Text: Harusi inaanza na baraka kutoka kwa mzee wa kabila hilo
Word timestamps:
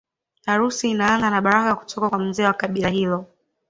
Harusi 0.45 0.89
inaanza 0.91 1.29
na 1.29 1.41
baraka 1.41 1.75
kutoka 1.75 2.09
kwa 2.09 2.19
mzee 2.19 2.43
wa 2.43 2.53
kabila 2.53 2.89
hilo 2.89 3.25